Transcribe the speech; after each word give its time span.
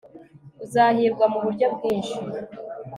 uzahirwa 0.63 1.25
muburyo 1.31 1.67
bwinshi 1.75 2.17